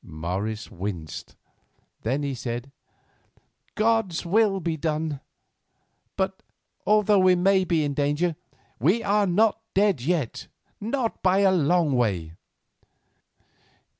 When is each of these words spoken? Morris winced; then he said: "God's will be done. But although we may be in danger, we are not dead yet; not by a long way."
Morris 0.03 0.71
winced; 0.71 1.35
then 2.01 2.23
he 2.23 2.33
said: 2.33 2.71
"God's 3.75 4.25
will 4.25 4.59
be 4.59 4.75
done. 4.75 5.19
But 6.15 6.41
although 6.87 7.19
we 7.19 7.35
may 7.35 7.65
be 7.65 7.83
in 7.83 7.93
danger, 7.93 8.35
we 8.79 9.03
are 9.03 9.27
not 9.27 9.61
dead 9.75 10.01
yet; 10.01 10.47
not 10.79 11.21
by 11.21 11.41
a 11.41 11.51
long 11.51 11.91
way." 11.93 12.33